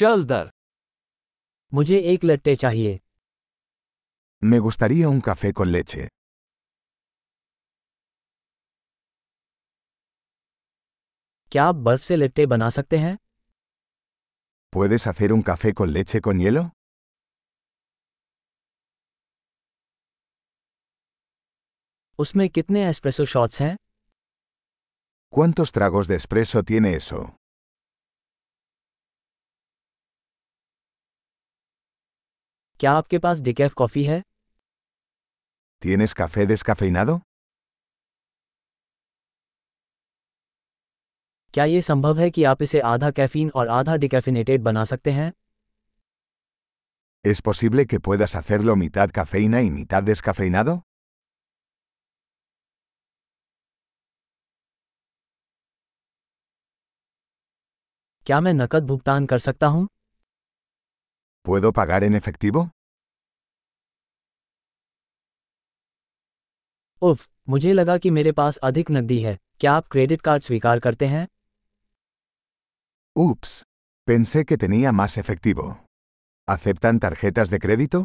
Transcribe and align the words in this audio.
चल 0.00 0.24
दर 0.24 0.50
मुझे 1.74 1.98
एक 2.12 2.24
लट्टे 2.24 2.54
चाहिए 2.64 2.98
Me 4.42 4.58
gustaría 4.66 5.08
un 5.14 5.18
café 5.26 5.52
con 5.58 5.72
leche. 5.72 6.06
क्या 11.52 11.64
आप 11.64 11.74
बर्फ़ 11.88 12.02
से 12.02 12.16
लट्टे 12.16 12.46
बना 12.46 12.68
सकते 12.76 12.98
हैं 12.98 13.16
¿Puedes 14.76 15.06
hacer 15.10 15.28
un 15.36 15.42
café 15.50 15.72
con 15.80 15.92
leche 15.96 16.20
con 16.26 16.40
hielo? 16.44 16.64
उसमें 22.18 22.48
कितने 22.50 22.88
एस्प्रेसो 22.88 23.24
शॉट्स 23.34 23.60
हैं 23.60 23.76
¿Cuántos 25.32 25.72
tragos 25.76 26.08
de 26.10 26.16
espresso 26.20 26.62
tiene 26.70 26.90
eso? 27.00 27.18
क्या 32.80 32.92
आपके 32.92 33.18
पास 33.18 33.40
डिकैफ 33.40 33.72
कॉफ़ी 33.76 34.04
है 34.04 34.22
¿Tienes 35.82 36.12
café 36.20 36.44
descafeinado? 36.50 37.18
क्या 41.54 41.64
ये 41.64 41.80
संभव 41.82 42.18
है 42.18 42.30
कि 42.30 42.44
आप 42.44 42.62
इसे 42.62 42.80
आधा 42.94 43.10
कैफीन 43.10 43.50
और 43.60 43.68
आधा 43.68 43.96
डिकैफिनेटेड 44.04 44.62
बना 44.62 44.84
सकते 44.92 45.10
हैं 45.10 45.32
¿Es 47.24 47.42
posible 47.48 47.86
que 47.86 48.00
puedas 48.08 48.34
hacerlo 48.40 48.76
mitad 48.82 49.12
cafeína 49.18 49.62
y 49.66 49.70
mitad 49.78 50.10
descafeinado? 50.10 50.78
क्या 58.26 58.40
मैं 58.40 58.52
नकद 58.54 58.86
भुगतान 58.86 59.26
कर 59.26 59.38
सकता 59.38 59.66
हूँ 59.66 59.88
¿Puedo 61.44 61.72
pagar 61.72 62.04
en 62.04 62.14
efectivo? 62.14 62.68
उफ 67.02 67.26
मुझे 67.48 67.72
लगा 67.72 67.96
कि 67.98 68.10
मेरे 68.10 68.32
पास 68.32 68.56
अधिक 68.68 68.90
नकदी 68.90 69.18
है 69.20 69.36
क्या 69.60 69.72
आप 69.72 69.86
क्रेडिट 69.90 70.20
कार्ड 70.20 70.42
स्वीकार 70.42 70.78
करते 70.78 71.06
हैं 71.06 71.26
Ups. 73.16 73.52
Pensé 74.06 74.44
que 74.48 74.56
tenía 74.56 74.92
más 74.92 75.16
efectivo. 75.22 75.64
¿Aceptan 76.48 77.00
tarjetas 77.04 77.50
de 77.54 77.58
crédito? 77.64 78.00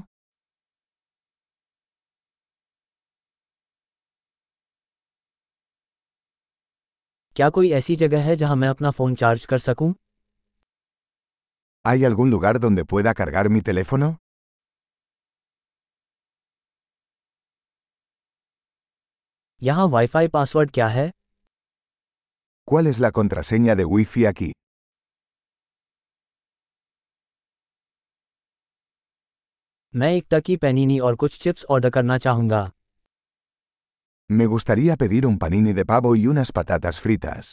क्या 7.35 7.49
कोई 7.49 7.71
ऐसी 7.71 7.95
जगह 7.95 8.21
है 8.23 8.35
जहाँ 8.35 8.55
मैं 8.55 8.67
अपना 8.67 8.91
फ़ोन 8.91 9.15
चार्ज 9.15 9.45
कर 9.45 9.57
सकूँ 9.59 9.93
¿Hay 11.84 12.04
algún 12.04 12.30
lugar 12.30 12.60
donde 12.60 12.84
pueda 12.84 13.14
cargar 13.14 13.48
mi 13.50 13.60
teléfono? 13.62 14.16
यहाँ 19.62 19.84
वाईफाई 19.94 20.28
पासवर्ड 20.34 20.70
क्या 20.74 20.88
है 20.88 21.10
¿Cuál 22.70 22.86
es 22.86 22.98
la 23.04 23.10
contraseña 23.18 23.74
de 23.80 23.84
Wi-Fi 23.92 24.24
aquí? 24.32 24.52
मैं 29.94 30.12
एक 30.16 30.26
टकी 30.30 30.56
पैनीनी 30.64 30.98
और 31.06 31.14
कुछ 31.22 31.38
चिप्स 31.42 31.64
ऑर्डर 31.76 31.90
करना 31.96 32.18
चाहूंगा 32.26 32.70
Me 34.30 34.46
gustaría 34.50 34.96
pedir 34.96 35.26
un 35.26 35.38
panini 35.42 35.72
de 35.78 35.84
pavo 35.92 36.14
y 36.16 36.26
unas 36.32 36.52
patatas 36.58 37.00
fritas. 37.04 37.46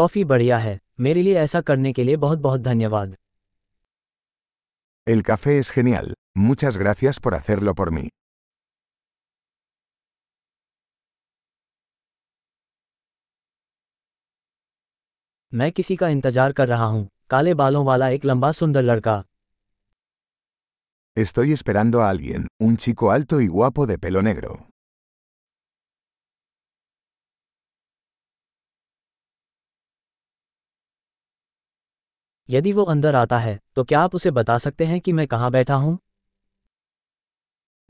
Coffee 0.00 0.24
बढ़िया 0.24 0.58
है 0.58 0.78
मेरे 1.00 1.22
लिए 1.22 1.38
ऐसा 1.38 1.60
करने 1.70 1.92
के 1.92 2.04
लिए 2.04 2.16
बहुत 2.26 2.38
बहुत 2.38 2.60
धन्यवाद 2.60 3.16
El 5.06 5.22
café 5.26 5.52
es 5.58 5.68
genial. 5.74 6.08
Muchas 6.46 6.76
gracias 6.80 7.18
por 7.26 7.34
hacerlo 7.34 7.74
por 7.80 7.90
mí. 7.98 8.08
मैं 15.52 15.70
किसी 15.72 15.96
का 15.96 16.08
इंतज़ार 16.08 16.52
कर 16.52 16.68
रहा 16.68 16.84
हूँ 16.84 17.08
काले 17.30 17.54
बालों 17.54 17.84
वाला 17.84 18.08
एक 18.08 18.24
लंबा 18.24 18.52
सुंदर 18.52 18.82
लड़का 18.82 19.22
Estoy 21.16 21.52
esperando 21.52 22.00
a 22.02 22.08
alguien, 22.10 22.44
un 22.64 22.76
chico 22.82 23.10
alto 23.10 23.40
y 23.40 23.46
guapo 23.54 23.86
de 23.90 23.96
pelo 23.98 24.20
negro. 24.22 24.50
यदि 32.48 32.72
वो 32.72 32.84
अंदर 32.84 33.14
आता 33.14 33.38
है 33.38 33.58
तो 33.76 33.84
क्या 33.84 34.00
आप 34.00 34.14
उसे 34.14 34.30
बता 34.30 34.58
सकते 34.58 34.84
हैं 34.86 35.00
कि 35.00 35.12
मैं 35.12 35.26
कहाँ 35.26 35.50
बैठा 35.50 35.74
हूँ 35.74 35.98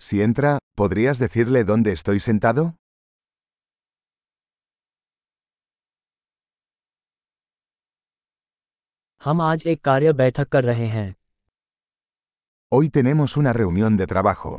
Si 0.02 0.18
entra, 0.24 0.50
¿podrías 0.76 1.18
decirle 1.18 1.60
dónde 1.68 1.92
estoy 1.92 2.20
sentado? 2.20 2.64
हम 9.22 9.40
आज 9.40 9.62
एक 9.66 9.80
कार्य 9.84 10.12
बैठक 10.12 10.48
कर 10.48 10.64
रहे 10.64 10.86
हैं 10.88 11.14
Hoy 12.72 12.88
tenemos 12.96 13.36
una 13.40 13.52
reunión 13.52 13.96
de 13.98 14.06
trabajo. 14.06 14.50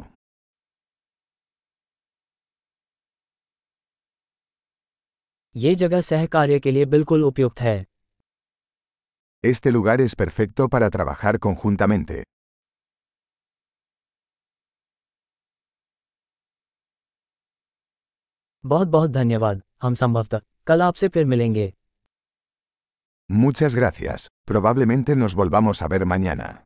ये 5.55 5.73
जगह 5.75 6.01
सहकार्य 6.01 6.59
के 6.59 6.71
लिए 6.71 6.85
बिल्कुल 6.85 7.23
उपयुक्त 7.23 7.59
है 7.61 7.85
Este 9.44 9.72
lugar 9.72 10.00
es 10.00 10.14
perfecto 10.14 10.68
para 10.68 10.90
trabajar 10.90 11.38
conjuntamente. 11.38 12.22
बहुत 18.64 18.88
बहुत 18.88 19.10
धन्यवाद 19.10 19.62
हम 19.82 19.94
संभवतः 19.94 20.40
कल 20.66 20.82
आपसे 20.82 21.08
फिर 21.08 21.24
मिलेंगे 21.24 21.72
Muchas 23.30 23.74
gracias. 23.74 24.28
Probablemente 24.46 25.16
nos 25.16 25.34
volvamos 25.34 25.82
a 25.82 25.88
ver 25.88 26.04
mañana. 26.06 26.64